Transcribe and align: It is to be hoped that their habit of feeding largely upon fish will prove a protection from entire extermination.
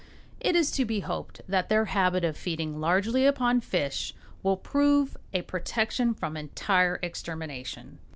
It 0.39 0.55
is 0.55 0.71
to 0.71 0.83
be 0.83 1.01
hoped 1.01 1.41
that 1.47 1.69
their 1.69 1.85
habit 1.85 2.23
of 2.25 2.35
feeding 2.35 2.79
largely 2.79 3.27
upon 3.27 3.61
fish 3.61 4.15
will 4.41 4.57
prove 4.57 5.15
a 5.31 5.43
protection 5.43 6.15
from 6.15 6.35
entire 6.35 6.97
extermination. 7.03 7.99